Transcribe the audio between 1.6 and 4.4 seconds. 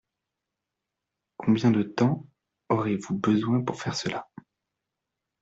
de temps aurez-vous besoin pour faire cela?